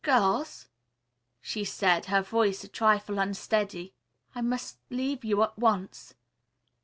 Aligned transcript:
"Girls," 0.03 0.67
she 1.41 1.63
said, 1.63 2.05
her 2.07 2.23
voice 2.23 2.63
a 2.63 2.67
trifle 2.67 3.19
unsteady, 3.19 3.93
"I 4.33 4.41
must 4.41 4.79
leave 4.89 5.23
you 5.23 5.43
at 5.43 5.59
once. 5.59 6.15